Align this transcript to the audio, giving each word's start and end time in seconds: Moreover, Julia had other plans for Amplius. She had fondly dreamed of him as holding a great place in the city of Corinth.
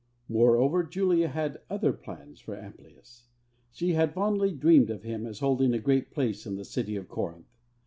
Moreover, 0.27 0.83
Julia 0.83 1.27
had 1.27 1.61
other 1.69 1.93
plans 1.93 2.39
for 2.39 2.55
Amplius. 2.57 3.27
She 3.71 3.93
had 3.93 4.15
fondly 4.15 4.51
dreamed 4.51 4.89
of 4.89 5.03
him 5.03 5.27
as 5.27 5.41
holding 5.41 5.75
a 5.75 5.79
great 5.79 6.09
place 6.09 6.47
in 6.47 6.55
the 6.55 6.65
city 6.65 6.95
of 6.95 7.07
Corinth. 7.07 7.45